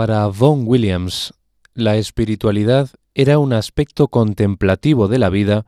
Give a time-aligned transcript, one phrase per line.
[0.00, 1.34] Para Vaughan Williams,
[1.74, 5.66] la espiritualidad era un aspecto contemplativo de la vida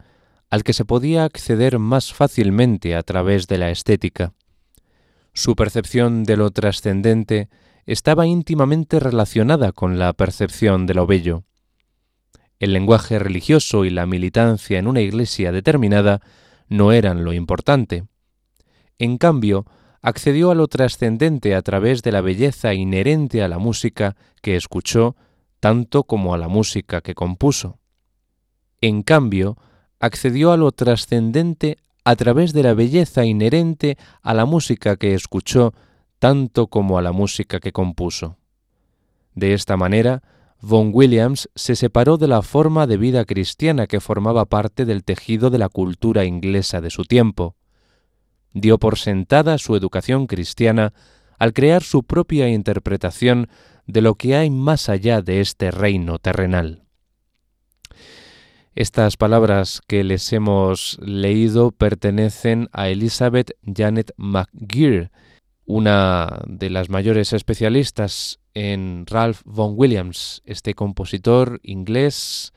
[0.49, 4.33] al que se podía acceder más fácilmente a través de la estética.
[5.35, 7.51] Su percepción de lo trascendente
[7.85, 11.45] estaba íntimamente relacionada con la percepción de lo bello.
[12.59, 16.23] El lenguaje religioso y la militancia en una iglesia determinada
[16.71, 18.05] no eran lo importante.
[18.99, 19.67] En cambio,
[20.03, 25.17] accedió a lo trascendente a través de la belleza inherente a la música que escuchó,
[25.61, 27.79] tanto como a la música que compuso.
[28.81, 29.57] En cambio,
[30.01, 35.73] accedió a lo trascendente a través de la belleza inherente a la música que escuchó,
[36.19, 38.39] tanto como a la música que compuso.
[39.35, 40.23] De esta manera,
[40.61, 45.51] Von Williams se separó de la forma de vida cristiana que formaba parte del tejido
[45.51, 47.57] de la cultura inglesa de su tiempo.
[48.53, 50.93] Dio por sentada su educación cristiana
[51.39, 53.49] al crear su propia interpretación
[53.87, 56.85] de lo que hay más allá de este reino terrenal.
[58.75, 65.11] Estas palabras que les hemos leído pertenecen a Elizabeth Janet McGeer,
[65.67, 72.53] una de las mayores especialistas en Ralph Vaughan Williams, este compositor inglés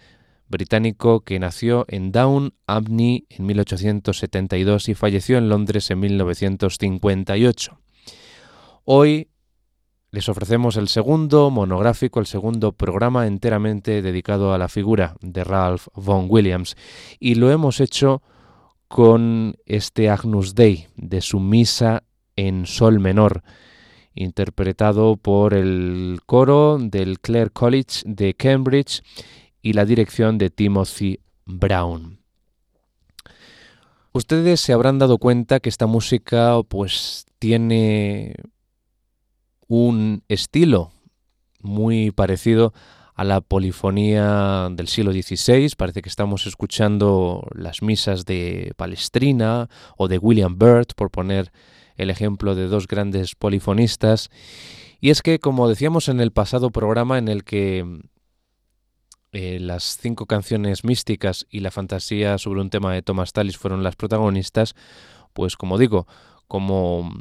[0.47, 7.79] británico que nació en Down Abbey en 1872 y falleció en Londres en 1958.
[8.83, 9.29] Hoy
[10.11, 15.87] les ofrecemos el segundo monográfico, el segundo programa enteramente dedicado a la figura de Ralph
[15.95, 16.77] Vaughan Williams
[17.19, 18.21] y lo hemos hecho
[18.87, 22.03] con este Agnus Dei de su misa
[22.35, 23.43] en sol menor
[24.13, 29.01] interpretado por el coro del Clare College de Cambridge
[29.65, 32.19] y la dirección de Timothy Brown.
[34.11, 38.35] Ustedes se habrán dado cuenta que esta música pues tiene
[39.67, 40.91] un estilo
[41.61, 42.73] muy parecido
[43.15, 45.67] a la polifonía del siglo XVI.
[45.75, 49.67] Parece que estamos escuchando las misas de Palestrina
[49.97, 51.51] o de William Byrd, por poner
[51.95, 54.29] el ejemplo de dos grandes polifonistas.
[55.01, 57.83] Y es que, como decíamos en el pasado programa en el que
[59.37, 63.83] eh, las cinco canciones místicas y la fantasía sobre un tema de Thomas Tallis fueron
[63.83, 64.75] las protagonistas,
[65.33, 66.07] pues como digo,
[66.47, 67.13] como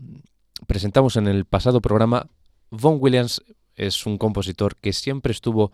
[0.69, 2.28] presentamos en el pasado programa,
[2.70, 3.43] Von Williams
[3.75, 5.72] es un compositor que siempre estuvo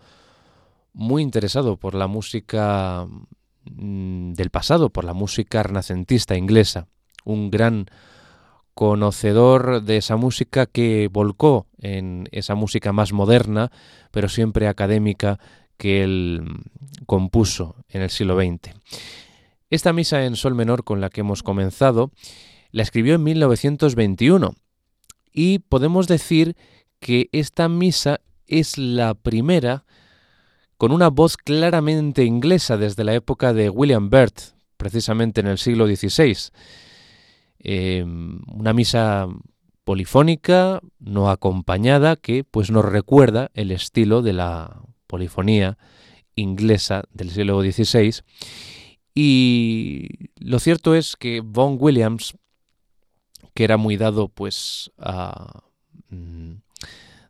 [0.93, 3.05] muy interesado por la música
[3.65, 6.87] mm, del pasado, por la música renacentista inglesa,
[7.23, 7.85] un gran
[8.73, 13.71] conocedor de esa música que volcó en esa música más moderna,
[14.09, 15.39] pero siempre académica
[15.81, 16.43] que él
[17.07, 18.75] compuso en el siglo XX.
[19.71, 22.11] Esta misa en sol menor con la que hemos comenzado
[22.69, 24.53] la escribió en 1921
[25.33, 26.55] y podemos decir
[26.99, 29.83] que esta misa es la primera
[30.77, 35.87] con una voz claramente inglesa desde la época de William Byrd, precisamente en el siglo
[35.87, 36.51] XVI.
[37.57, 39.27] Em, una misa
[39.83, 45.77] polifónica, no acompañada, que pues nos recuerda el estilo de la polifonía
[46.35, 48.23] inglesa del siglo XVI.
[49.13, 50.07] Y
[50.39, 52.37] lo cierto es que Vaughan Williams,
[53.53, 55.63] que era muy dado pues a
[56.09, 56.53] mm,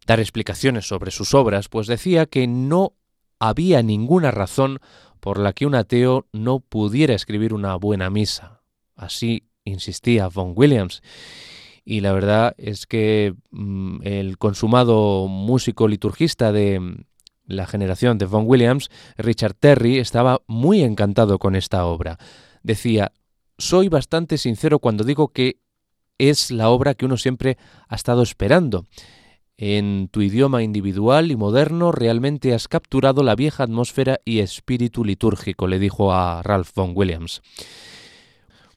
[0.06, 2.94] dar explicaciones sobre sus obras, pues decía que no
[3.40, 4.80] había ninguna razón
[5.20, 8.62] por la que un ateo no pudiera escribir una buena misa.
[8.96, 11.02] Así insistía Von Williams.
[11.84, 17.06] Y la verdad es que mm, el consumado músico liturgista de
[17.52, 22.18] la generación de Von Williams, Richard Terry, estaba muy encantado con esta obra.
[22.64, 23.12] Decía,
[23.58, 25.60] soy bastante sincero cuando digo que
[26.18, 27.58] es la obra que uno siempre
[27.88, 28.86] ha estado esperando.
[29.58, 35.68] En tu idioma individual y moderno realmente has capturado la vieja atmósfera y espíritu litúrgico,
[35.68, 37.42] le dijo a Ralph Von Williams.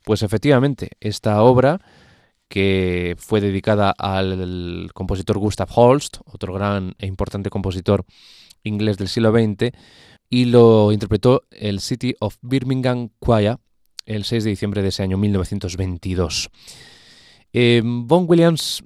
[0.04, 1.80] Pues efectivamente, esta obra,
[2.48, 8.04] que fue dedicada al compositor Gustav Holst, otro gran e importante compositor
[8.64, 9.72] inglés del siglo XX,
[10.28, 13.58] y lo interpretó el City of Birmingham Choir
[14.06, 16.50] el 6 de diciembre de ese año 1922.
[17.52, 18.82] Eh, Von Williams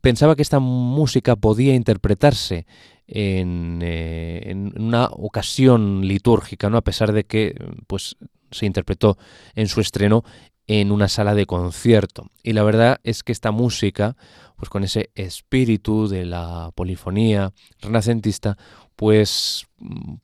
[0.00, 2.66] pensaba que esta música podía interpretarse
[3.06, 6.76] en, eh, en, una ocasión litúrgica, ¿no?
[6.76, 7.54] a pesar de que
[7.86, 8.16] pues,
[8.50, 9.18] se interpretó
[9.54, 10.24] en su estreno
[10.66, 12.30] en una sala de concierto.
[12.42, 14.16] Y la verdad es que esta música,
[14.58, 18.58] pues con ese espíritu de la polifonía renacentista,
[18.96, 19.66] pues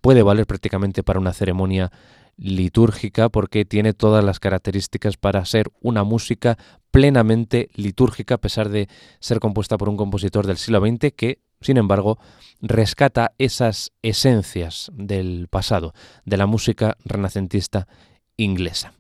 [0.03, 1.91] puede valer prácticamente para una ceremonia
[2.37, 6.59] litúrgica porque tiene todas las características para ser una música
[6.91, 8.89] plenamente litúrgica a pesar de
[9.21, 12.19] ser compuesta por un compositor del siglo XX que sin embargo,
[12.61, 15.95] rescata esas esencias del pasado,
[16.27, 17.89] de la música renacentista
[18.37, 18.93] inglesa.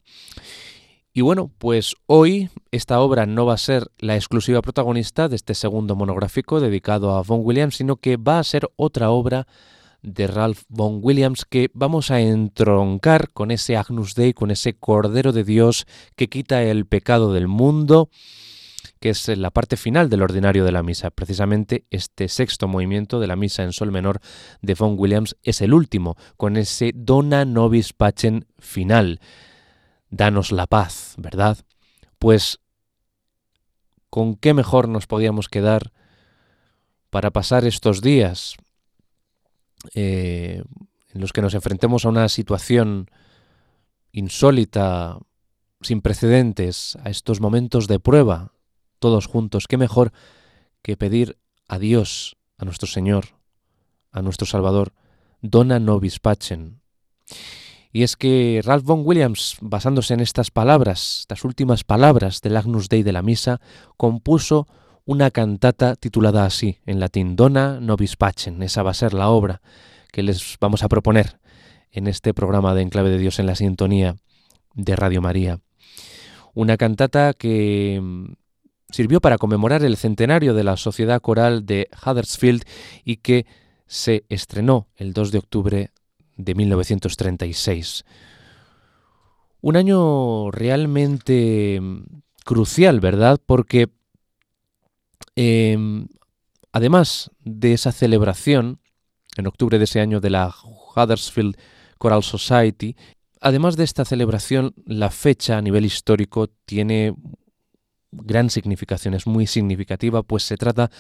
[1.16, 5.54] Y bueno, pues hoy esta obra no va a ser la exclusiva protagonista de este
[5.54, 9.46] segundo monográfico dedicado a Von Williams, sino que va a ser otra obra
[10.02, 15.30] de Ralph Von Williams que vamos a entroncar con ese Agnus Dei, con ese Cordero
[15.30, 18.10] de Dios que quita el pecado del mundo,
[18.98, 21.12] que es la parte final del ordinario de la misa.
[21.12, 24.18] Precisamente este sexto movimiento de la misa en sol menor
[24.62, 29.20] de Von Williams es el último, con ese Dona Nobis Pacem final
[30.16, 31.58] danos la paz, ¿verdad?
[32.18, 32.60] Pues,
[34.10, 35.92] ¿con qué mejor nos podíamos quedar
[37.10, 38.56] para pasar estos días
[39.94, 40.62] eh,
[41.12, 43.10] en los que nos enfrentemos a una situación
[44.12, 45.18] insólita,
[45.80, 48.52] sin precedentes, a estos momentos de prueba,
[49.00, 50.12] todos juntos, qué mejor
[50.82, 53.36] que pedir a Dios, a nuestro Señor,
[54.12, 54.94] a nuestro Salvador,
[55.42, 56.78] dona nobis pacem.
[57.94, 62.88] Y es que Ralph Vaughan Williams, basándose en estas palabras, estas últimas palabras del Agnus
[62.88, 63.60] Dei de la misa,
[63.96, 64.66] compuso
[65.04, 68.60] una cantata titulada así, en latín, Dona nobis pacem.
[68.62, 69.62] Esa va a ser la obra
[70.10, 71.38] que les vamos a proponer
[71.92, 74.16] en este programa de Enclave de Dios en la sintonía
[74.74, 75.60] de Radio María.
[76.52, 78.32] Una cantata que mm,
[78.90, 82.64] sirvió para conmemorar el centenario de la Sociedad Coral de Huddersfield
[83.04, 83.46] y que
[83.86, 85.90] se estrenó el 2 de octubre
[86.36, 88.04] de 1936.
[89.60, 92.04] Un año realmente mm,
[92.44, 93.40] crucial, ¿verdad?
[93.44, 93.88] Porque
[95.36, 96.06] em,
[96.72, 98.80] además de esa celebración,
[99.36, 100.54] en octubre de ese año de la
[100.94, 101.56] Huddersfield
[102.00, 102.96] Choral Society,
[103.40, 107.14] además de esta celebración, la fecha a nivel histórico tiene
[108.22, 110.90] gran significación, es muy significativa, pues se trata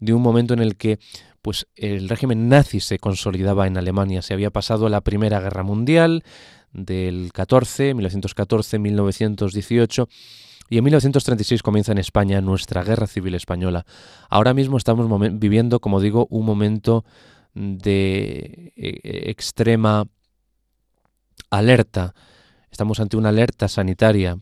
[0.00, 0.98] de un momento en el que
[1.42, 6.24] pues el régimen nazi se consolidaba en Alemania, se había pasado la Primera Guerra Mundial
[6.72, 10.08] del 14, 1914-1918
[10.70, 13.84] y en 1936 comienza en España nuestra Guerra Civil Española.
[14.30, 15.06] Ahora mismo estamos
[15.38, 17.04] viviendo, como digo, un momento
[17.54, 20.06] de eh, extrema
[21.50, 22.14] alerta.
[22.70, 24.38] Estamos ante una alerta sanitaria.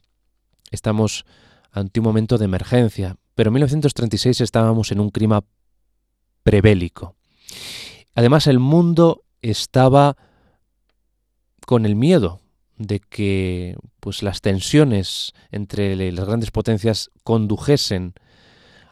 [0.70, 1.24] Estamos
[1.72, 5.42] ante un momento de emergencia, pero en 1936 estábamos en un clima
[6.42, 7.16] prebélico.
[8.14, 10.16] Además, el mundo estaba
[11.66, 12.40] con el miedo
[12.76, 18.14] de que pues, las tensiones entre las grandes potencias condujesen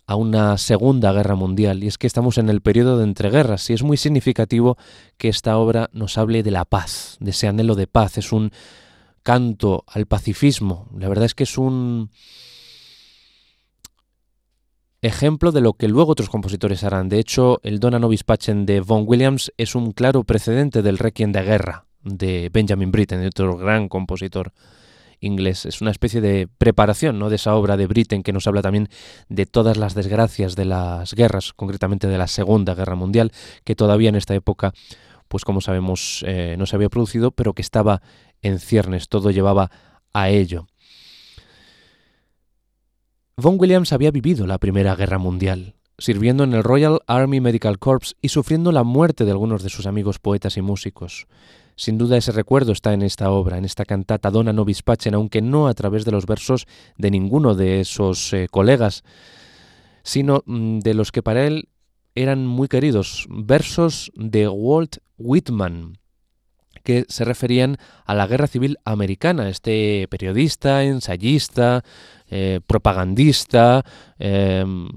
[0.06, 1.84] a una segunda guerra mundial.
[1.84, 4.76] Y es que estamos en el periodo de entreguerras y es muy significativo
[5.18, 8.18] que esta obra nos hable de la paz, de ese anhelo de paz.
[8.18, 8.50] Es un
[9.22, 10.88] canto al pacifismo.
[10.98, 12.10] La verdad es que es un
[15.02, 17.08] ejemplo de lo que luego otros compositores harán.
[17.08, 21.32] De hecho, el Dona Nobis Pacem de Von Williams es un claro precedente del Requiem
[21.32, 24.52] de Guerra de Benjamin Britten, otro gran compositor
[25.20, 25.66] inglés.
[25.66, 27.28] Es una especie de preparación ¿no?
[27.28, 28.88] de esa obra de Britten que nos habla también
[29.28, 33.32] de todas las desgracias de las guerras, concretamente de la Segunda Guerra Mundial,
[33.64, 34.72] que todavía en esta época,
[35.28, 38.02] pues como sabemos, eh, no se había producido, pero que estaba
[38.42, 39.70] en ciernes, todo llevaba
[40.12, 40.66] a ello.
[43.40, 48.14] Von Williams había vivido la Primera Guerra Mundial, sirviendo en el Royal Army Medical Corps
[48.20, 51.26] y sufriendo la muerte de algunos de sus amigos poetas y músicos.
[51.74, 55.40] Sin duda ese recuerdo está en esta obra, en esta cantata Dona Nobis Pacem, aunque
[55.40, 56.66] no a través de los versos
[56.98, 59.04] de ninguno de esos eh, colegas,
[60.02, 61.70] sino mm, de los que para él
[62.14, 65.98] eran muy queridos, versos de Walt Whitman,
[66.82, 71.84] que se referían a la Guerra Civil Americana, este periodista, ensayista,
[72.32, 73.84] eh, propagandista,
[74.18, 74.88] em,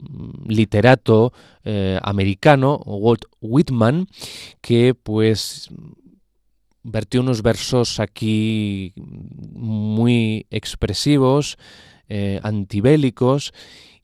[0.48, 4.06] literato eh, americano, Walt Whitman,
[4.62, 5.70] que pues
[6.84, 11.58] vertió unos versos aquí muy expresivos,
[12.08, 13.52] eh, antibélicos,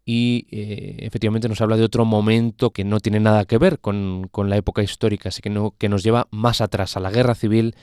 [0.04, 4.58] y efectivamente nos habla de otro momento que no tiene nada que ver con, la
[4.58, 7.76] época histórica, así que, no, que nos lleva más atrás, a la guerra civil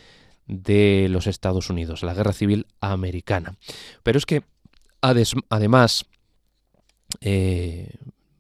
[0.49, 3.55] de los Estados Unidos, la guerra civil americana.
[4.03, 4.43] Pero es que
[5.00, 6.07] además,
[7.21, 7.95] eh,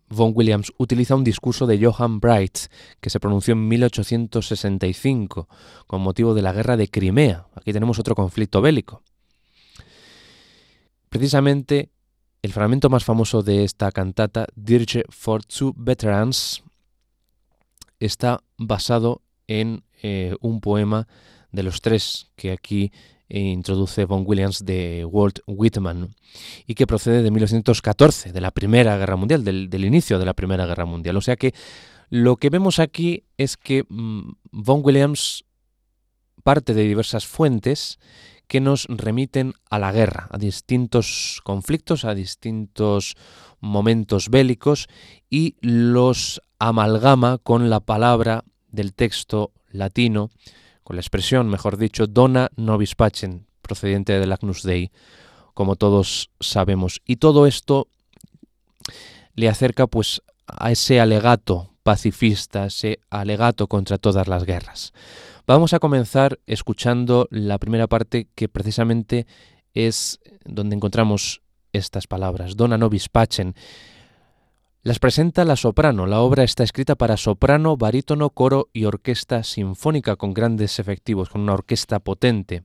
[0.08, 2.58] Von Williams utiliza un discurso de Johann Bright
[3.00, 5.48] que se pronunció en 1865
[5.86, 7.46] con motivo de la guerra de Crimea.
[7.54, 9.02] Aquí tenemos otro conflicto bélico.
[11.08, 11.90] Precisamente
[12.42, 16.62] el fragmento más famoso de esta cantata, Dirge for Two Veterans,
[17.98, 21.08] está basado en eh, un poema
[21.50, 22.92] de los tres que aquí
[23.28, 26.14] introduce Von Williams de Walt Whitman
[26.66, 30.66] y que procede de 1914, de la Primera Guerra Mundial, del, inicio de la Primera
[30.66, 31.16] Guerra Mundial.
[31.16, 31.52] O sea que
[32.08, 35.44] lo que vemos aquí es que mm, Von Williams
[36.42, 37.98] parte de diversas fuentes
[38.46, 43.16] que nos remiten a la guerra, a distintos conflictos, a distintos
[43.58, 44.86] momentos bélicos
[45.28, 50.30] y los amalgama con la palabra del texto latino
[50.86, 54.92] con la expresión, mejor dicho, dona nobis pacem, procedente del Agnus Dei,
[55.52, 57.02] como todos sabemos.
[57.04, 57.88] Y todo esto
[59.34, 64.92] le acerca pues a ese alegato pacifista, ese alegato contra todas las guerras.
[65.44, 69.26] Vamos a comenzar escuchando la primera parte que precisamente
[69.74, 73.54] es donde encontramos estas palabras, dona nobis pacem.
[74.86, 76.06] Las presenta la soprano.
[76.06, 81.40] La obra está escrita para soprano, barítono, coro y orquesta sinfónica con grandes efectivos, con
[81.40, 82.62] una orquesta potente.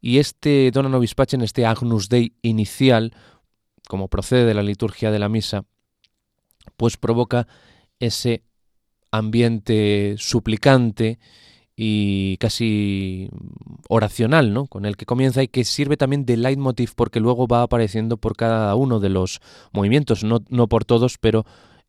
[0.00, 3.12] Y este Dona Nobis Pacem, este Agnus Dei inicial,
[3.88, 5.66] como procede de la liturgia de la misa,
[6.78, 7.46] pues provoca
[7.98, 8.42] ese
[9.10, 11.18] ambiente suplicante
[11.82, 13.30] y casi
[13.88, 14.66] oracional, ¿no?
[14.66, 18.36] Con el que comienza y que sirve también de leitmotiv porque luego va apareciendo por
[18.36, 19.40] cada uno de los
[19.72, 21.46] movimientos, no, no por todos, pero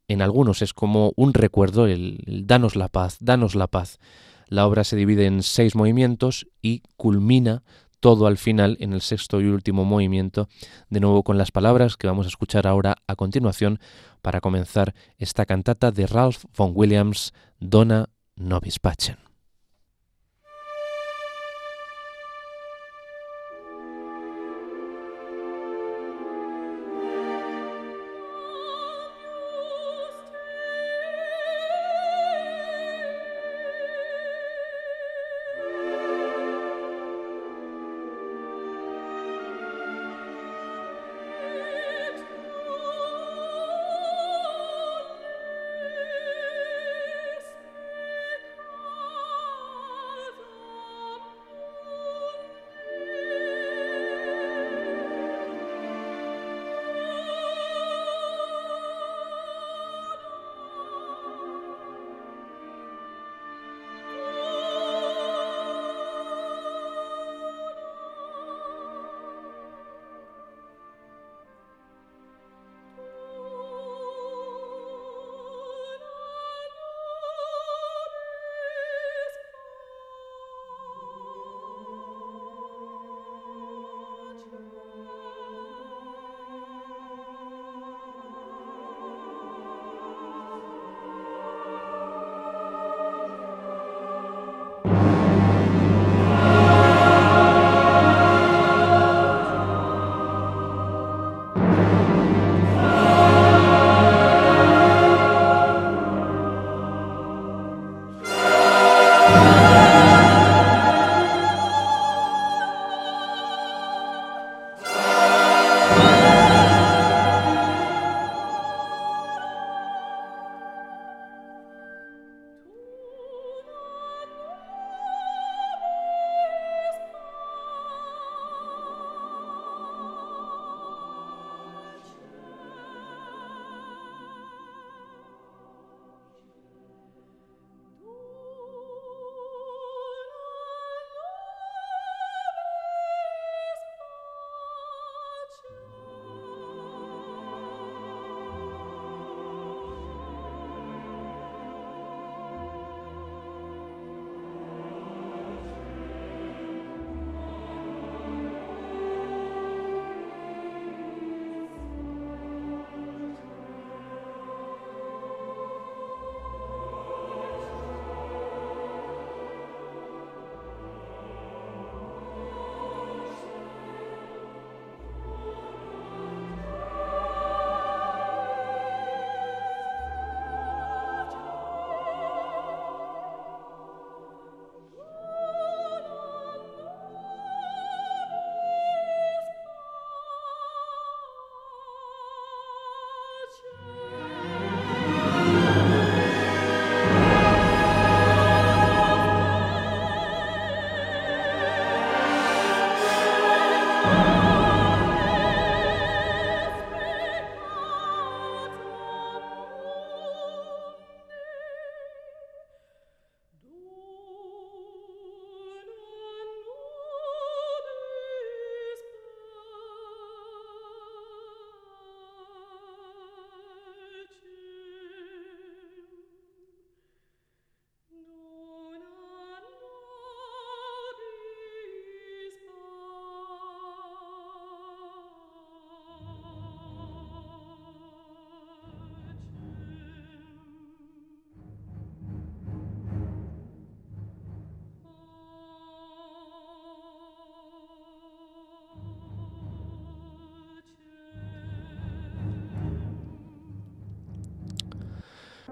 [0.08, 4.00] en algunos es como un recuerdo, el, danos la paz, danos la paz.
[4.48, 7.62] La obra se divide en seis movimientos y culmina
[8.00, 10.48] todo al final en el sexto y último movimiento,
[10.90, 13.78] de nuevo con las palabras que vamos a escuchar ahora a continuación
[14.22, 18.08] para comenzar esta cantata de Ralph von Williams, Donna
[18.38, 19.31] Nobis Pacem.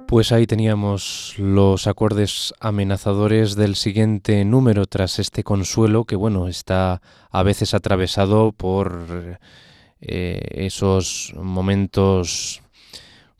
[0.07, 7.01] Pues ahí teníamos los acordes amenazadores del siguiente número tras este consuelo que bueno está
[7.29, 9.39] a veces atravesado por
[10.01, 12.61] eh, esos momentos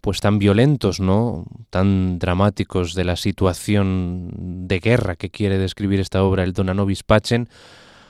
[0.01, 1.45] pues tan violentos, ¿no?
[1.69, 7.03] tan dramáticos de la situación de guerra que quiere describir esta obra el Dona Nobis
[7.03, 7.47] Pacem,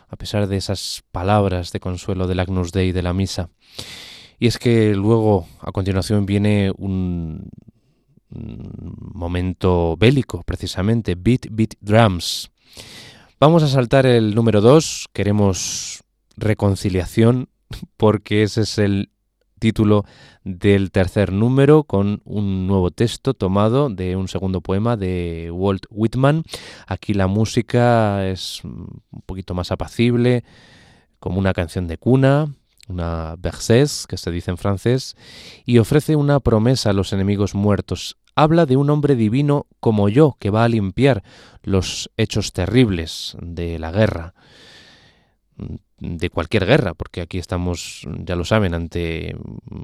[0.07, 3.49] a pesar de esas palabras de consuelo del Agnus Dei de la misa.
[4.39, 7.49] Y es que luego, a continuación, viene un,
[8.29, 12.51] momento bélico, precisamente, Beat Beat Drums.
[13.39, 16.03] Vamos a saltar el número 2, queremos
[16.35, 17.49] reconciliación,
[17.97, 19.11] porque ese es el
[19.59, 20.05] título
[20.43, 26.43] del tercer número con un nuevo texto tomado de un segundo poema de Walt Whitman.
[26.87, 30.43] Aquí la música es un poquito más apacible,
[31.19, 32.55] como una canción de cuna,
[32.89, 35.15] una berceuse, que se dice en francés,
[35.65, 38.17] y ofrece una promesa a los enemigos muertos.
[38.35, 41.23] Habla de un hombre divino como yo, que va a limpiar
[41.63, 44.33] los hechos terribles de la guerra,
[45.99, 49.35] de cualquier guerra, porque aquí estamos, ya lo saben, ante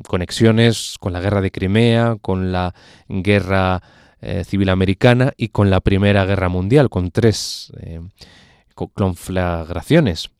[0.07, 2.73] conexiones con la guerra de Crimea, con la
[3.07, 3.81] guerra
[4.21, 7.99] eh, civil americana y con la Primera Guerra Mundial, con tres eh,
[8.73, 10.31] conflagraciones.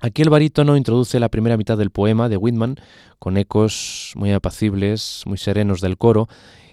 [0.00, 2.76] Aquí el barítono introduce la primera mitad del poema de Whitman
[3.18, 6.28] con ecos muy apacibles, muy serenos del coro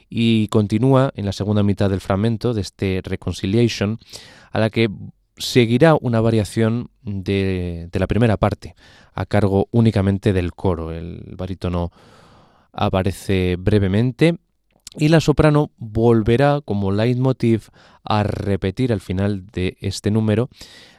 [0.09, 3.99] y continúa en la segunda mitad del fragmento de este Reconciliation
[4.51, 4.89] a la que
[5.37, 8.75] seguirá una variación de, de la primera parte
[9.13, 10.91] a cargo únicamente del coro.
[10.91, 11.91] El barítono
[12.73, 14.37] aparece brevemente
[14.97, 17.69] y la soprano volverá como leitmotiv
[18.03, 20.49] a repetir al final de este número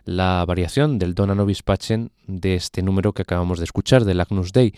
[0.05, 4.53] la variación del Dona Nobis Pacem de este número que acabamos de escuchar, del Agnus
[4.53, 4.73] Dei.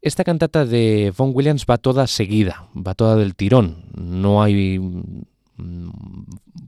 [0.00, 5.10] Esta cantata de Von Williams va toda seguida, va toda del tirón, no hay mm,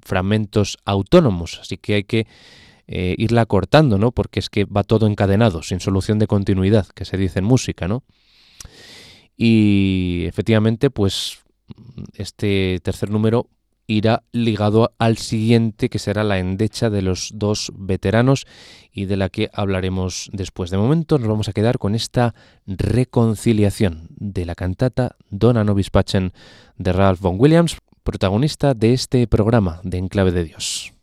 [0.03, 2.27] fragmentos autónomos, así que hay que
[2.87, 4.13] eh, irla cortando, ¿no?
[4.13, 7.89] Porque es que va todo encadenado, sin solución de continuidad, que se dice en música,
[7.89, 8.05] ¿no?
[9.37, 11.44] Y efectivamente, pues
[12.15, 13.49] este tercer número
[13.87, 18.47] irá ligado al siguiente, que será la endecha de los dos veteranos
[18.93, 20.71] y de la que hablaremos después.
[20.71, 22.35] De momento nos vamos a quedar con esta
[22.67, 26.31] reconciliación de la cantata Dona Nobis Pacem
[26.79, 30.94] de Ralph Vaughan Williams, protagonista de este programa de Enclave de Dios.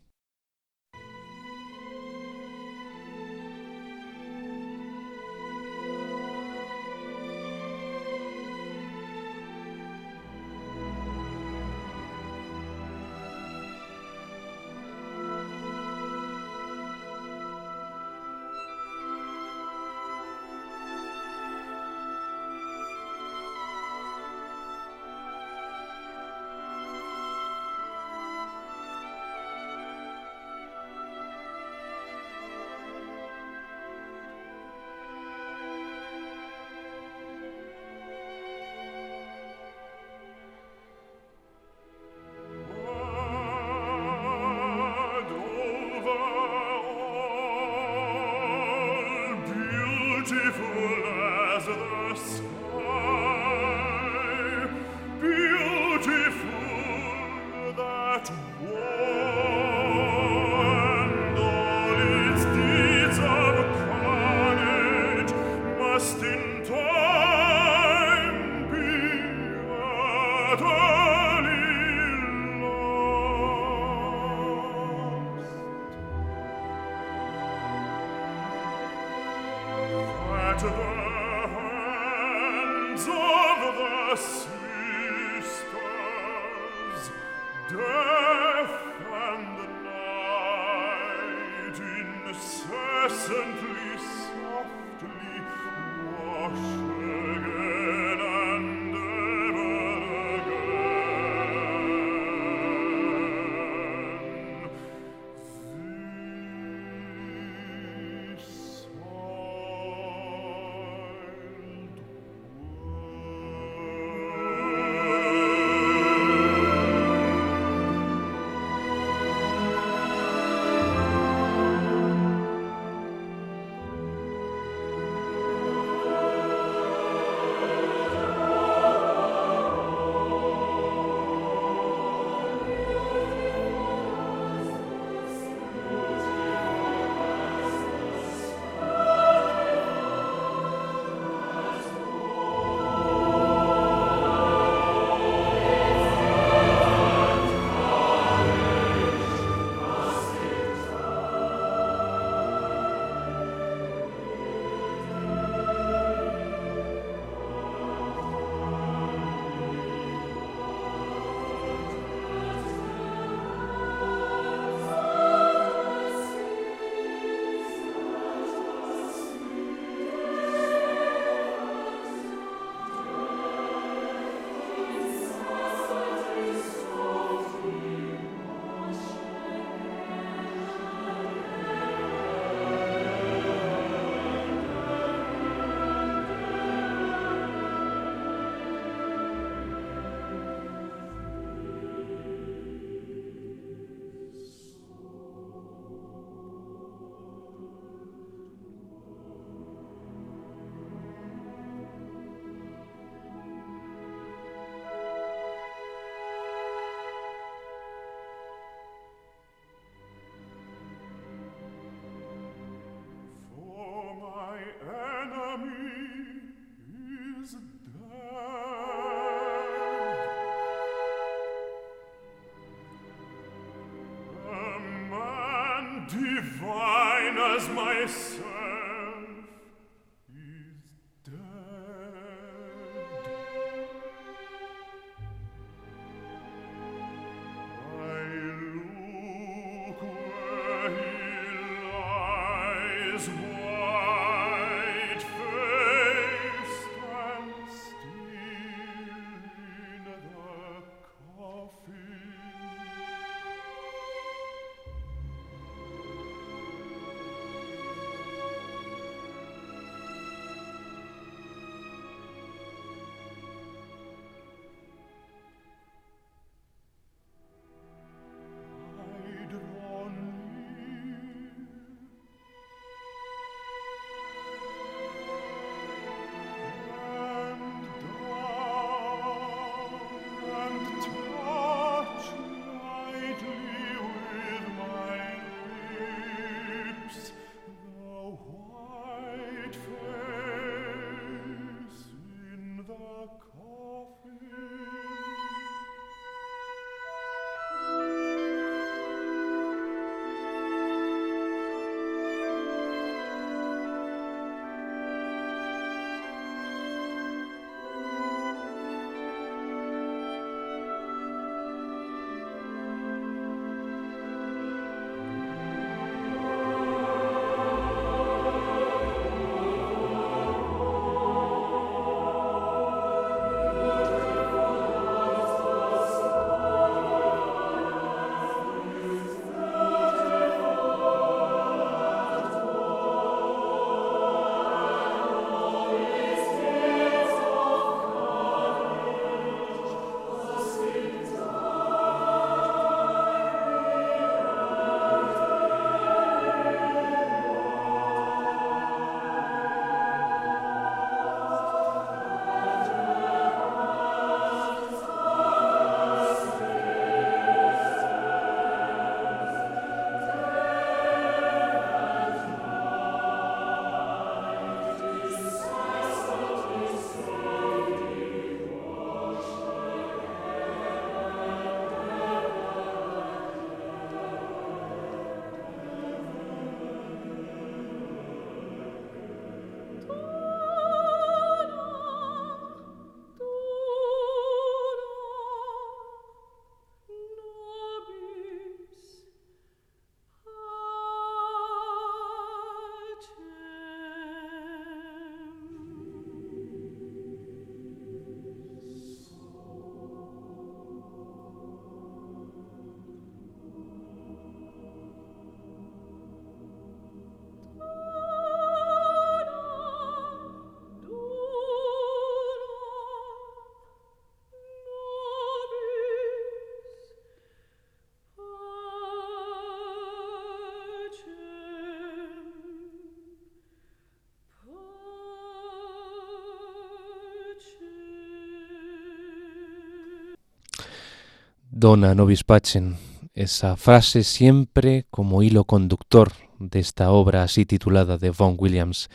[431.82, 432.94] Dona Nobis Pacem,
[433.34, 439.10] esa frase siempre como hilo conductor de esta obra así titulada de Vaughan Williams.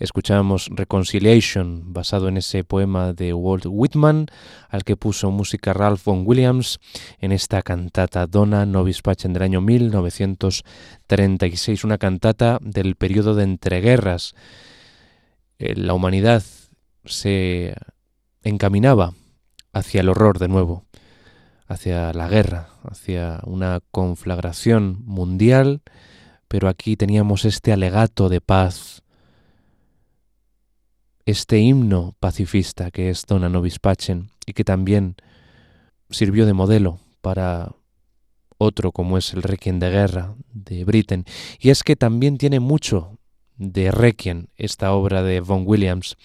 [0.00, 4.26] Escuchamos Reconciliation, basado en ese poema de Walt Whitman,
[4.68, 6.80] al que puso música Ralph Vaughan Williams
[7.20, 14.34] en esta cantata Dona Nobis Pacem del año 1936, una cantata del periodo de entreguerras.
[15.60, 16.42] Eh, la humanidad
[17.04, 17.76] se
[18.42, 19.14] encaminaba
[19.72, 20.82] hacia el horror de nuevo
[21.68, 25.82] hacia la guerra, hacia una conflagración mundial,
[26.48, 29.02] pero aquí teníamos este alegato de paz,
[31.26, 35.16] este himno pacifista que es Dona Nobis Pacem y que también
[36.08, 37.72] sirvió de modelo para
[38.56, 41.26] otro como es el Requiem de Guerra de Britten.
[41.60, 43.18] Y es que también tiene mucho
[43.56, 46.16] de Requiem esta obra de Von Williams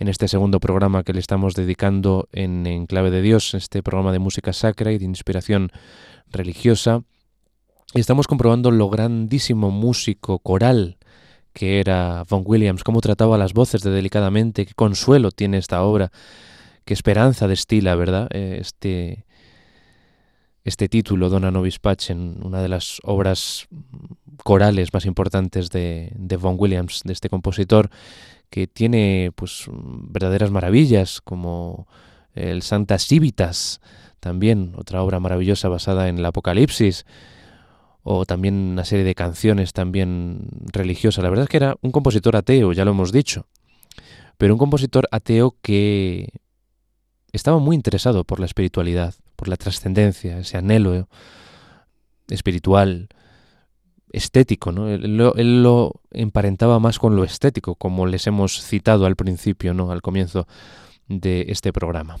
[0.00, 4.12] en este segundo programa que le estamos dedicando en, en Clave de Dios, este programa
[4.12, 5.70] de música sacra y de inspiración
[6.30, 7.02] religiosa.
[7.92, 10.96] Estamos comprobando lo grandísimo músico coral
[11.52, 16.10] que era Von Williams, cómo trataba las voces de delicadamente, qué consuelo tiene esta obra,
[16.86, 18.28] qué esperanza destila, ¿verdad?
[18.30, 19.26] Eh, este,
[20.64, 23.68] este título, Dona Nobis Pacem, una de las obras
[24.44, 27.90] corales más importantes de, de Von Williams, de este compositor,
[28.50, 31.86] que tiene pues verdaderas maravillas como
[32.34, 33.80] el Santa Civitas,
[34.18, 37.06] también otra obra maravillosa basada en el Apocalipsis,
[38.02, 41.22] o también una serie de canciones también religiosas.
[41.22, 43.46] La verdad es que era un compositor ateo, ya lo hemos dicho,
[44.36, 46.28] pero un compositor ateo que
[47.32, 51.08] estaba muy interesado por la espiritualidad, por la trascendencia, ese anhelo
[52.28, 53.08] espiritual,
[54.12, 54.88] estético, ¿no?
[54.88, 59.90] Él lo, emparentaba más con lo estético, como les hemos citado al principio, ¿no?
[59.90, 60.46] Al comienzo
[61.08, 62.18] de este programa.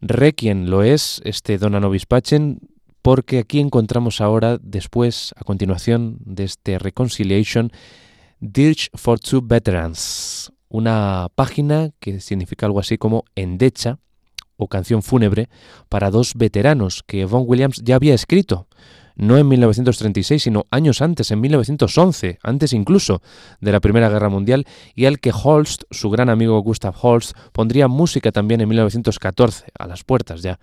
[0.00, 2.58] Requiem lo es, este Dona Nobis Pacem,
[3.02, 7.70] porque aquí encontramos ahora, después, a continuación de este Reconciliation,
[8.40, 13.98] Dirge for Two Veterans, una página que significa algo así como endecha
[14.56, 15.48] o canción fúnebre
[15.88, 18.66] para dos veteranos que Von Williams ya había escrito
[19.20, 23.20] no en 1936, sino años antes, en 1911, antes incluso
[23.60, 27.86] de la Primera Guerra Mundial, y al que Holst, su gran amigo Gustav Holst, pondría
[27.86, 30.58] música también en 1914, a las puertas ya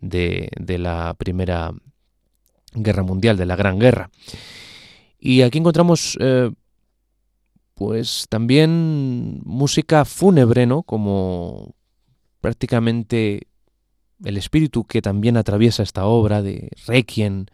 [0.00, 1.72] de, la Primera
[2.72, 4.10] Guerra Mundial, de la Gran Guerra.
[5.18, 6.52] Y aquí encontramos eh,
[7.74, 10.84] pues también música fúnebre, ¿no?
[10.84, 11.74] Como
[12.40, 13.48] prácticamente
[14.24, 17.46] el espíritu que también atraviesa esta obra de Requiem,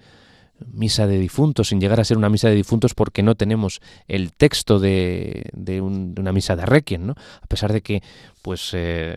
[0.73, 4.33] misa de difuntos, sin llegar a ser una misa de difuntos porque no tenemos el
[4.33, 5.51] texto de,
[5.83, 7.15] una misa de Requiem, ¿no?
[7.43, 8.03] A pesar de que,
[8.43, 9.17] pues, eh,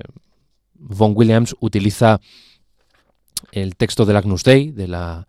[0.74, 2.20] Von Williams utiliza
[3.52, 5.28] el texto del Agnus Dei, de la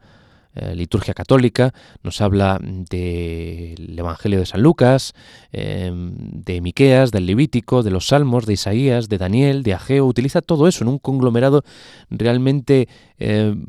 [0.59, 5.15] eh, liturgia católica, nos habla del Evangelio de San Lucas,
[5.53, 10.43] em, de Miqueas, del Levítico, de los Salmos, de Isaías, de Daniel, de Ageo, utiliza
[10.43, 11.63] todo eso en un conglomerado
[12.11, 13.67] realmente em,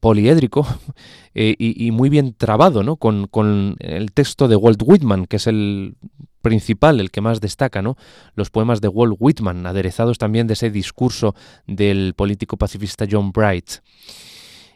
[0.00, 0.66] poliédrico
[1.34, 2.96] eh, y, muy bien trabado, ¿no?
[2.96, 5.96] Con, con, el texto de Walt Whitman, que es el
[6.40, 7.96] principal, el que más destaca, ¿no?
[8.34, 11.34] Los poemas de Walt Whitman, aderezados también de ese discurso
[11.66, 13.70] del político pacifista John Bright.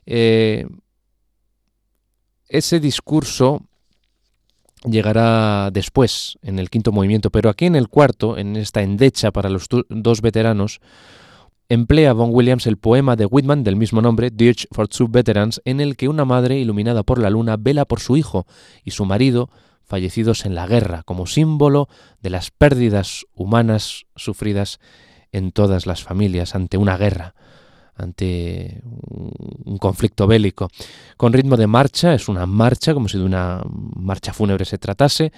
[0.07, 0.67] Eh,
[2.55, 3.63] ese discurso
[4.89, 9.49] llegará después, en el quinto movimiento, pero aquí en el cuarto, en esta endecha para
[9.49, 10.81] los dos veteranos,
[11.69, 15.81] emplea Von Williams el poema de Whitman del mismo nombre, Dirge for Two Veterans, en
[15.81, 18.47] el que una madre iluminada por la luna vela por su hijo
[18.85, 19.51] y su marido
[19.83, 21.89] fallecidos en la guerra, como símbolo
[22.23, 24.79] de las pérdidas humanas sufridas
[25.33, 27.35] en todas las familias ante una guerra
[27.97, 30.69] ante un conflicto bélico.
[31.17, 33.63] Con ritmo de marcha, es una marcha, como si de una
[33.97, 35.33] marcha fúnebre se tratase.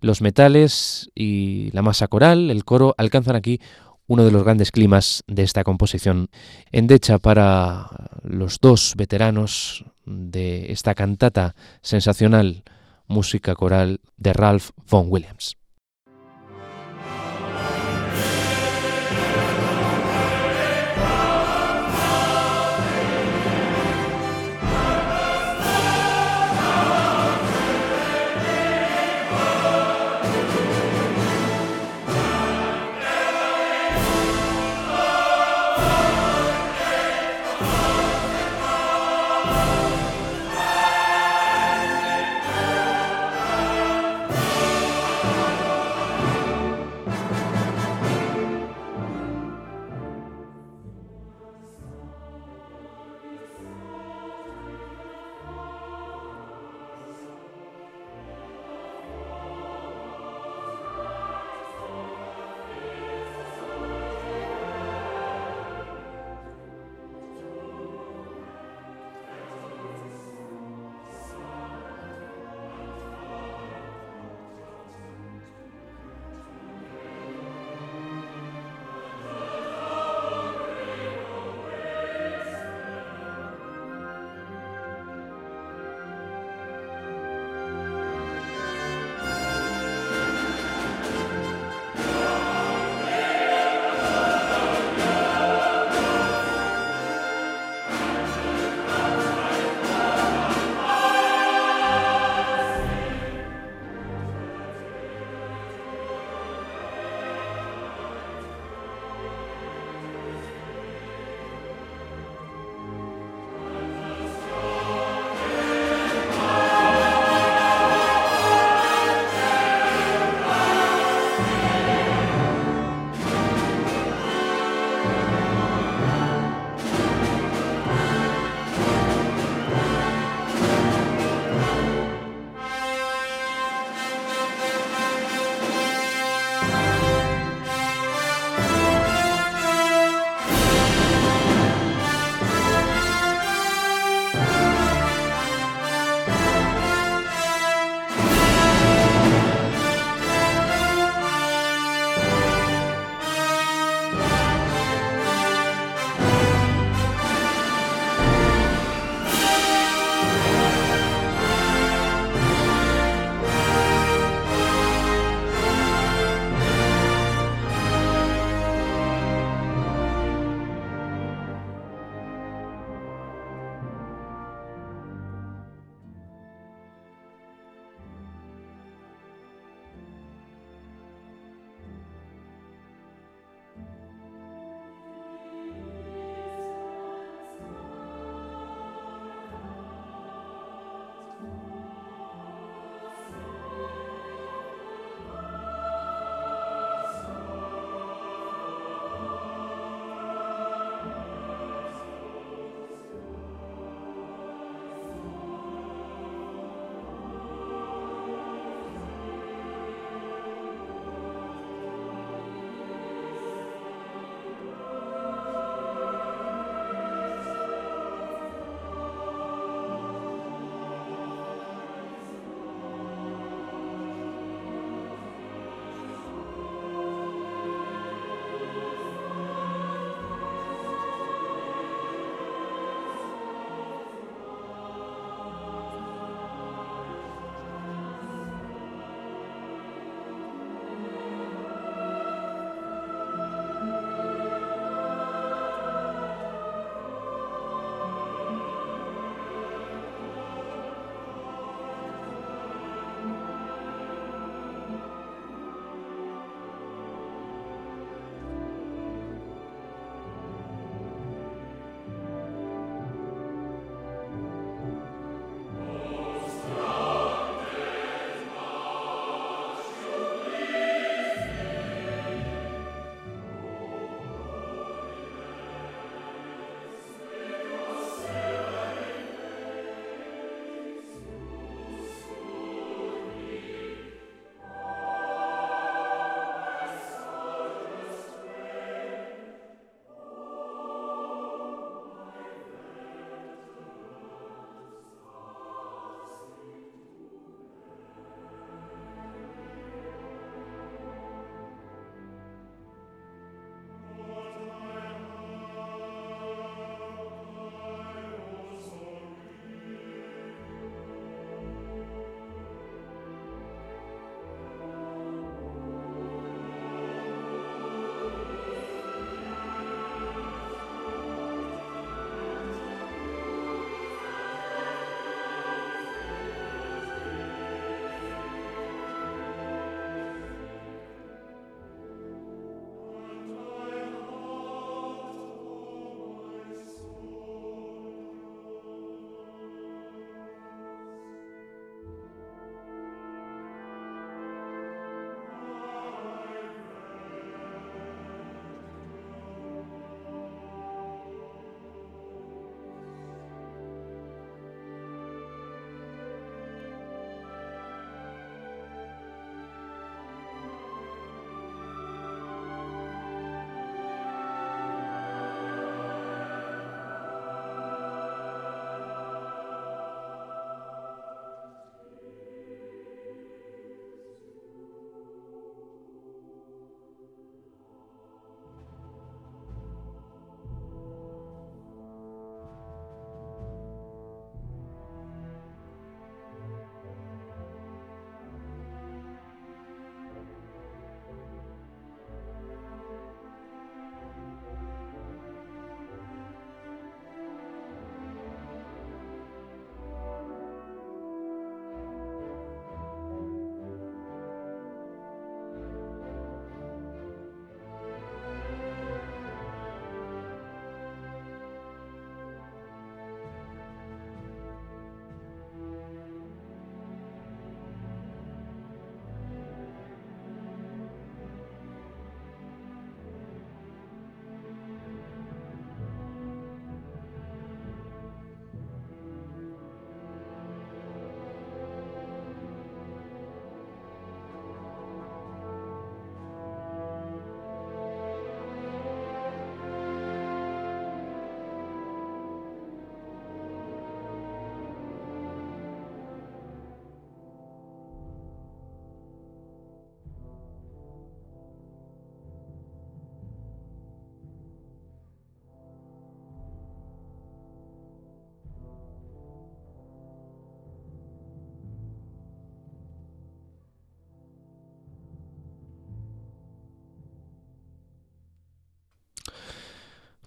[0.00, 3.60] Los metales y la masa coral, el coro, alcanzan aquí
[4.06, 6.28] uno de los grandes climas de esta composición,
[6.70, 12.64] endecha para los dos veteranos de esta cantata sensacional
[13.06, 15.56] música coral de Ralph Vaughan Williams.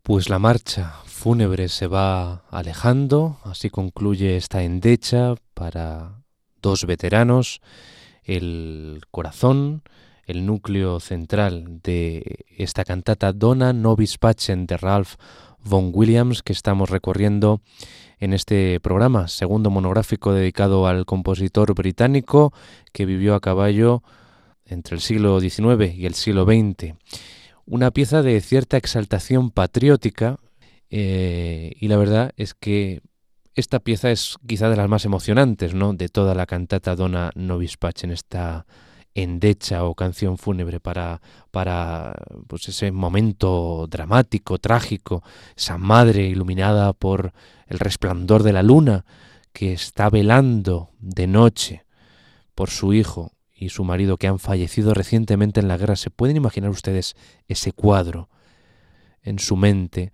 [0.05, 6.21] Pues la marcha fúnebre se va alejando, así concluye esta endecha para
[6.61, 7.59] dos veteranos,
[8.23, 9.81] el corazón,
[10.27, 15.15] el núcleo central de esta cantata Donna Nobis Pacem de Ralph
[15.63, 17.61] von Williams que estamos recorriendo
[18.19, 22.53] en este programa, segundo monográfico dedicado al compositor británico
[22.93, 24.03] que vivió a caballo
[24.67, 26.93] entre el siglo XIX y el siglo XX
[27.65, 30.39] una pieza de cierta exaltación patriótica
[30.89, 33.01] eh, y la verdad es que
[33.55, 35.93] esta pieza es quizá de las más emocionantes ¿no?
[35.93, 38.65] de toda la cantata Dona Novis en esta
[39.15, 42.13] endecha o canción fúnebre para, para
[42.47, 45.23] pues ese momento dramático, trágico,
[45.55, 47.31] esa madre iluminada por
[47.67, 49.05] el resplandor de la luna
[49.53, 51.85] que está velando de noche
[52.55, 55.95] por su hijo y su marido que han fallecido recientemente en la guerra.
[55.95, 57.15] ¿Se pueden imaginar ustedes
[57.47, 58.29] ese cuadro
[59.23, 60.11] en su mente?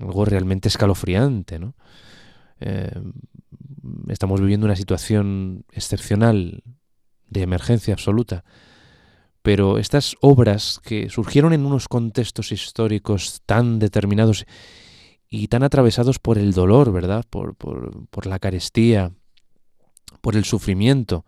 [0.00, 1.74] Algo realmente escalofriante, ¿no?
[2.60, 2.92] Eh,
[4.08, 6.62] estamos viviendo una situación excepcional
[7.28, 8.44] de emergencia absoluta.
[9.42, 14.46] Pero estas obras que surgieron en unos contextos históricos tan determinados
[15.28, 17.24] y tan atravesados por el dolor, ¿verdad?
[17.28, 19.12] Por, por, por la carestía,
[20.20, 21.26] por el sufrimiento,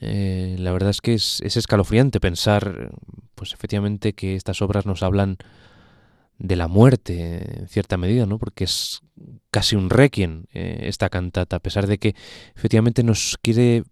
[0.00, 2.90] eh, la verdad es que es, escalofriante pensar,
[3.34, 5.38] pues efectivamente, que estas obras nos hablan
[6.38, 8.38] de la muerte en cierta medida, ¿no?
[8.38, 9.00] Porque es
[9.50, 12.14] casi un requiem eh, esta cantata, a pesar de que
[12.54, 13.84] efectivamente nos quiere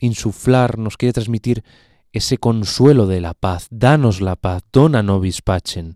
[0.00, 1.64] insuflar, nos quiere transmitir
[2.12, 3.68] ese consuelo de la paz.
[3.70, 5.94] Danos la paz, dona nobis pacem.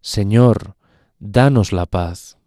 [0.00, 0.76] Señor,
[1.18, 2.38] danos la paz.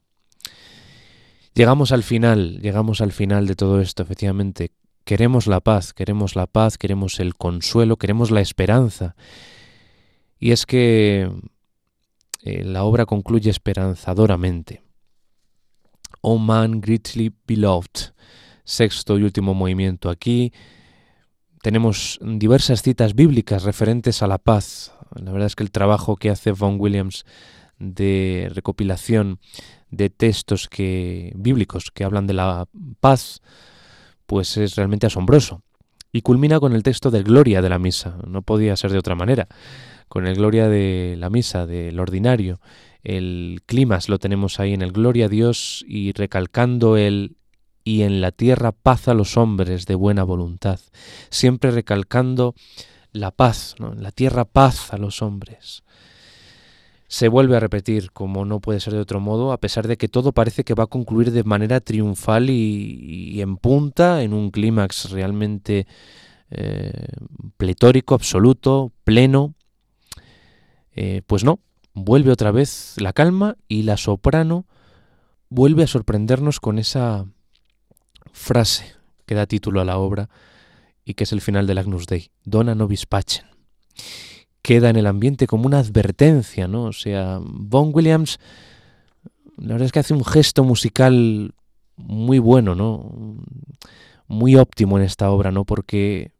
[1.53, 4.71] Llegamos al final, llegamos al final de todo esto, efectivamente.
[5.03, 9.15] Queremos la paz, queremos la paz, queremos el consuelo, queremos la esperanza.
[10.39, 11.29] Y es que
[12.43, 14.81] eh, la obra concluye esperanzadoramente.
[16.21, 18.13] Oh man greatly beloved,
[18.63, 20.53] sexto y último movimiento aquí.
[21.61, 24.93] Tenemos diversas citas bíblicas referentes a la paz.
[25.15, 27.25] La verdad es que el trabajo que hace Von Williams
[27.77, 29.39] de recopilación
[29.89, 32.67] de textos que, bíblicos que hablan de la
[32.99, 33.41] paz
[34.33, 35.61] pues es realmente asombroso.
[36.11, 39.13] Y culmina con el texto del Gloria de la misa, no podía ser de otra
[39.13, 39.47] manera,
[40.07, 42.59] con el Gloria de la misa, del ordinario.
[43.03, 47.35] El climas lo tenemos ahí en el Gloria a Dios y recalcando el
[47.83, 50.79] y en la tierra paz a los hombres de buena voluntad,
[51.29, 52.55] siempre recalcando
[53.11, 55.83] la paz, en la tierra paz a los hombres
[57.13, 60.07] se vuelve a repetir, como no puede ser de otro modo, a pesar de que
[60.07, 65.11] todo parece que va a concluir de manera triunfal y, en punta, en un clímax
[65.11, 65.85] realmente
[66.49, 67.05] eh,
[67.57, 69.53] pletórico, absoluto, pleno.
[70.95, 71.59] Eh, pues no,
[71.93, 74.65] vuelve otra vez la calma y la soprano
[75.49, 77.27] vuelve a sorprendernos con esa
[78.31, 78.95] frase
[79.27, 80.31] que da título a la obra
[81.05, 83.45] y que es el final del Agnus Dei, Dona nobis pacem
[84.63, 86.85] queda en el ambiente como una advertencia, ¿no?
[86.85, 88.39] O sea, Von Williams,
[89.57, 91.53] la verdad es que hace un gesto musical
[91.97, 93.37] muy bueno, ¿no?
[94.27, 95.65] Muy óptimo en esta obra, ¿no?
[95.65, 96.31] Porque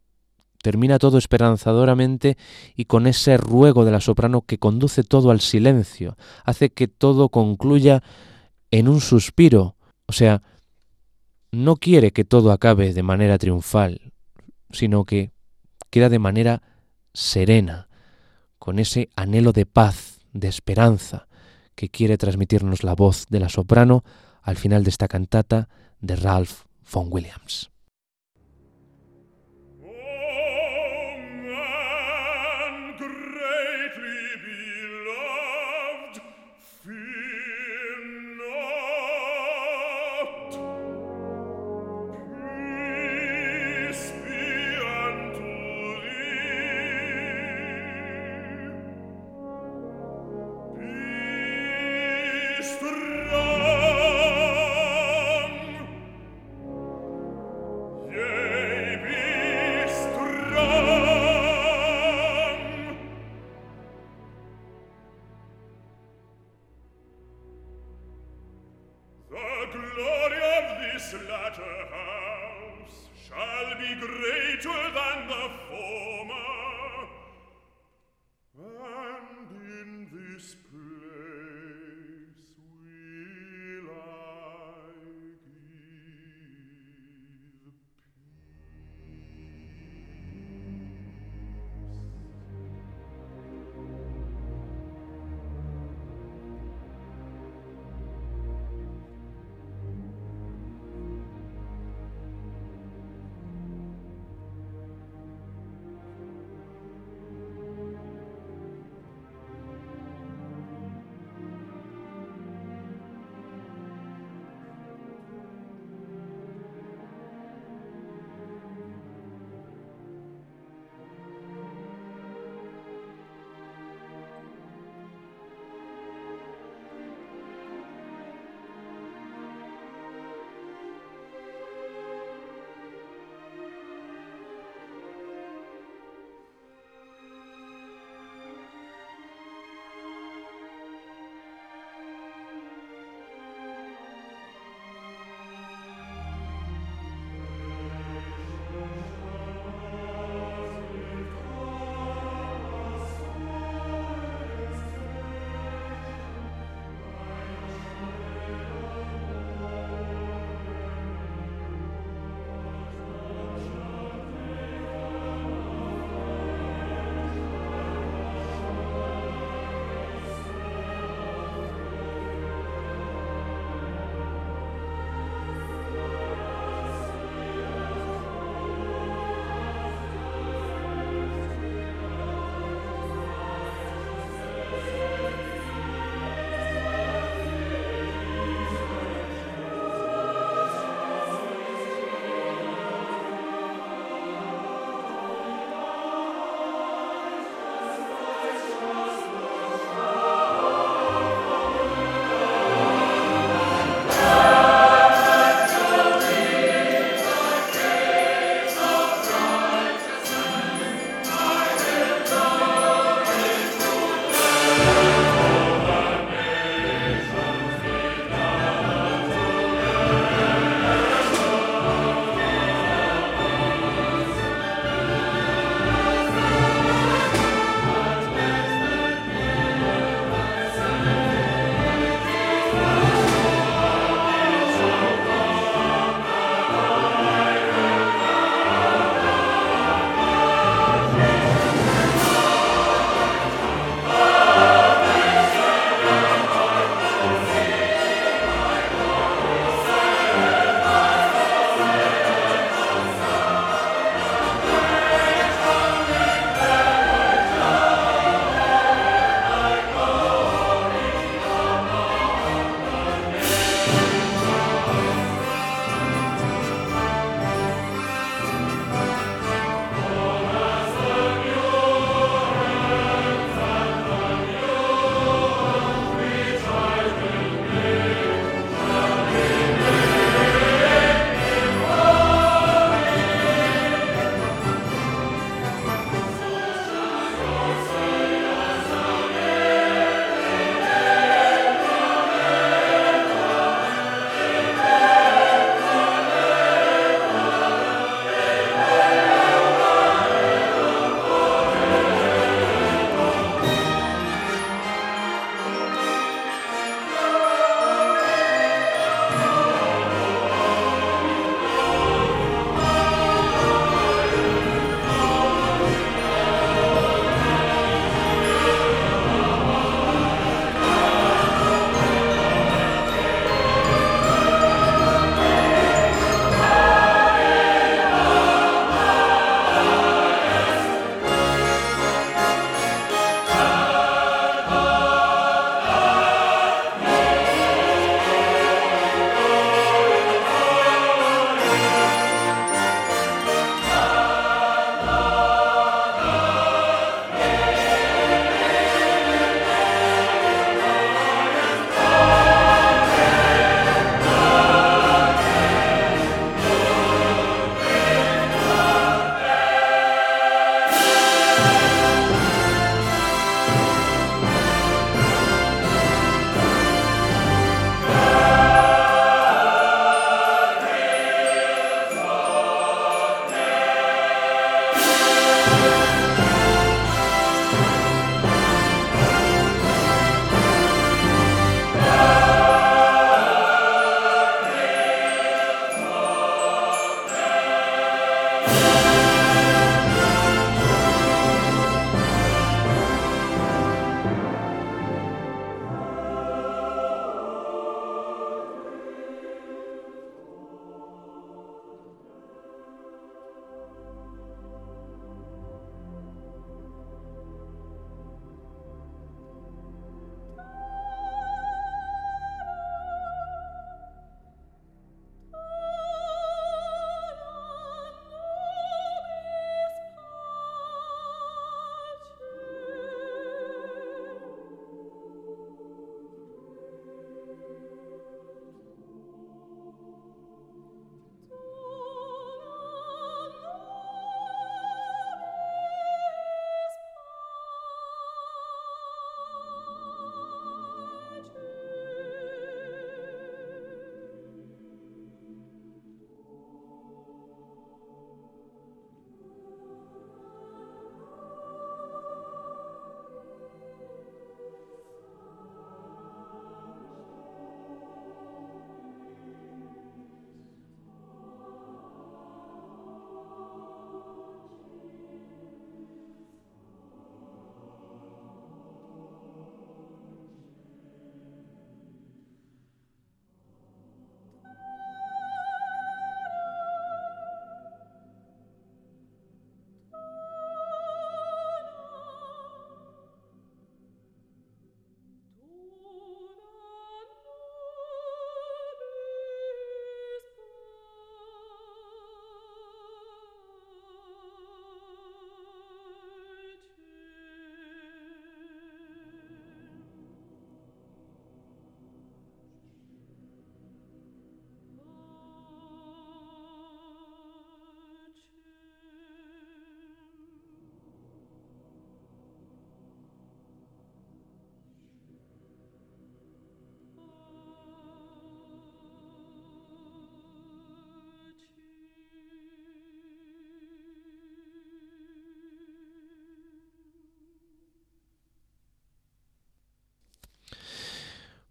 [0.62, 2.38] termina todo esperanzadoramente
[2.74, 7.28] y con ese ruego de la soprano que conduce todo al silencio, hace que todo
[7.28, 8.02] concluya
[8.70, 10.42] en un suspiro, o sea,
[11.52, 14.12] no quiere que todo acabe de manera triunfal,
[14.70, 15.32] sino que
[15.90, 16.62] queda de manera
[17.12, 17.88] serena,
[18.64, 21.26] con ese anhelo de paz, de esperanza,
[21.74, 24.04] que quiere transmitirnos la voz de la soprano
[24.40, 25.68] al final de esta cantata
[26.00, 27.70] de Ralph von Williams.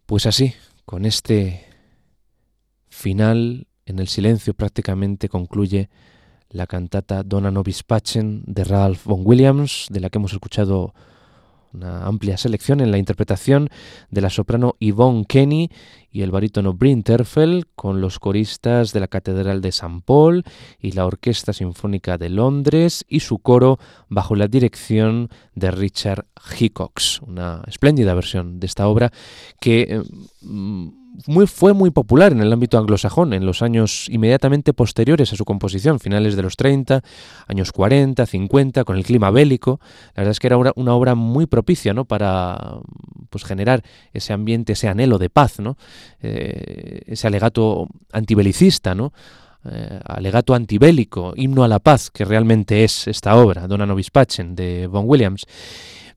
[0.06, 0.52] Pues así,
[0.84, 1.64] con este
[2.88, 5.88] final, en el silencio prácticamente concluye
[6.50, 10.94] la cantata Donna Nobis Pacem de Ralph Vaughan Williams, de la que hemos escuchado
[11.74, 13.68] una amplia selección en la interpretación
[14.10, 15.70] de la soprano Yvonne Kenny
[16.10, 20.44] y el barítono Bryn Terfel con los coristas de la Catedral de San Paul
[20.78, 26.26] y la Orquesta Sinfónica de Londres y su coro bajo la dirección de Richard
[26.58, 27.20] Hickox.
[27.22, 29.10] Una espléndida versión de esta obra
[29.60, 30.02] que eh,
[31.46, 36.00] fue muy popular en el ámbito anglosajón en los años inmediatamente posteriores a su composición,
[36.00, 37.02] finales de los 30,
[37.46, 39.80] años 40, 50, con el clima bélico.
[40.14, 42.04] La verdad es que era una, obra muy propicia ¿no?
[42.04, 42.78] para
[43.30, 45.76] pues, generar ese ambiente, ese anhelo de paz, ¿no?
[46.20, 49.12] Eh, ese alegato antibelicista, ¿no?
[49.70, 54.54] Eh, alegato antibélico, himno a la paz, que realmente es esta obra, Donna Nobis Pacem,
[54.54, 55.46] de Von Williams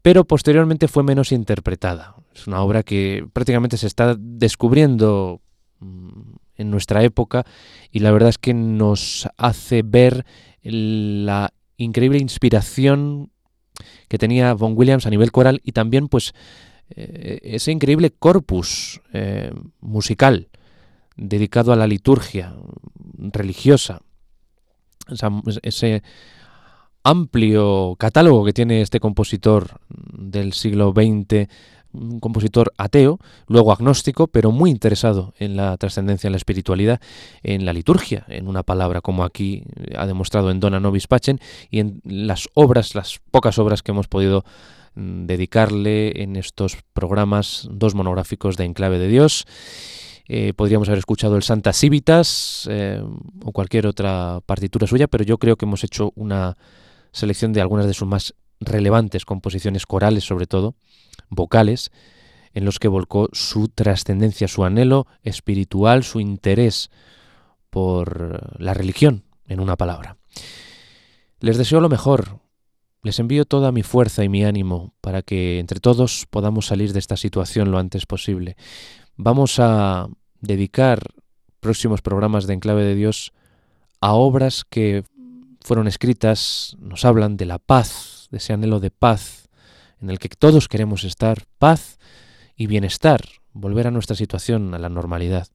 [0.07, 2.15] pero posteriormente fue menos interpretada.
[2.37, 5.41] Es una obra que prácticamente se está descubriendo
[5.79, 7.45] mm, en nuestra época
[7.91, 10.25] y la verdad es que nos hace ver
[10.61, 13.31] la increíble inspiración
[14.07, 16.33] que tenía Von Williams a nivel coral y también pues
[16.89, 20.49] eh, ese increíble corpus eh, musical
[21.15, 22.53] dedicado a la liturgia
[23.17, 24.01] religiosa,
[25.63, 26.03] ese
[27.03, 31.47] amplio catálogo que tiene este compositor del siglo XX,
[31.93, 37.01] un compositor ateo, luego agnóstico, pero muy interesado en la trascendencia, en la espiritualidad,
[37.43, 39.63] en la liturgia, en una palabra como aquí
[39.95, 41.37] ha demostrado en Dona Nobis Pacem
[41.69, 44.43] y en las obras, las pocas obras que hemos podido
[44.95, 49.45] mm, dedicarle en estos programas, dos monográficos de Enclave de Dios.
[50.29, 53.01] Eh, podríamos haber escuchado el Santa Civitas eh,
[53.45, 56.57] o cualquier otra partitura suya, pero yo creo que hemos hecho una
[57.11, 60.75] selección de algunas de sus más relevantes composiciones corales, sobre todo,
[61.29, 61.91] vocales,
[62.53, 66.89] en los que volcó su trascendencia, su anhelo espiritual, su interés
[67.69, 70.17] por la religión, en una palabra.
[71.39, 72.39] Les deseo lo mejor,
[73.03, 76.99] les envío toda mi fuerza y mi ánimo para que entre todos podamos salir de
[76.99, 78.57] esta situación lo antes posible.
[79.15, 80.07] Vamos a
[80.41, 80.99] dedicar
[81.59, 83.33] próximos programas de Enclave de Dios
[84.01, 85.03] a obras que
[85.61, 89.49] fueron escritas nos hablan de la paz, de ese anhelo de paz
[90.01, 91.97] en el que todos queremos estar, paz
[92.55, 93.21] y bienestar,
[93.53, 95.47] volver a nuestra situación, a la normalidad.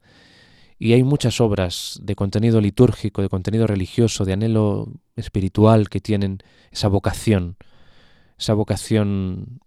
[0.79, 6.39] Y hay muchas obras de contenido litúrgico, de contenido religioso, de anhelo espiritual que tienen
[6.73, 7.57] esa vocación,
[8.37, 9.61] esa vocación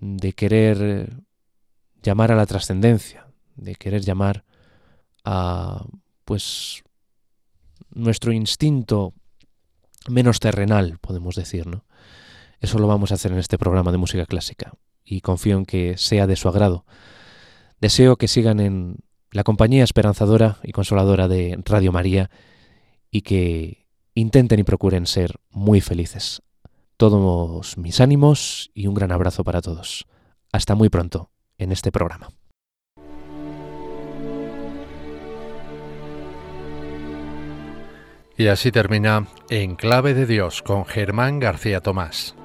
[0.00, 1.22] de querer
[2.02, 4.44] llamar a la trascendencia, de querer llamar
[5.24, 5.86] a
[6.24, 6.82] pues
[7.90, 9.14] nuestro instinto
[10.08, 11.84] menos terrenal, podemos decir, ¿no?
[12.60, 14.72] Eso lo vamos a hacer en este programa de música clásica
[15.04, 16.84] y confío en que sea de su agrado.
[17.80, 18.96] Deseo que sigan en
[19.30, 22.30] la compañía esperanzadora y consoladora de Radio María
[23.10, 26.42] y que intenten y procuren ser muy felices.
[26.96, 30.06] Todos mis ánimos y un gran abrazo para todos.
[30.52, 32.30] Hasta muy pronto en este programa.
[38.36, 42.37] Y así termina En Clave de Dios con Germán García Tomás.